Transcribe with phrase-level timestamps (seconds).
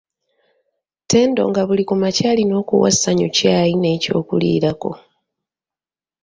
[1.03, 4.91] Ttendo nga buli ku makya alina okuwa Ssanyu kyayi n'ekyokuliraako.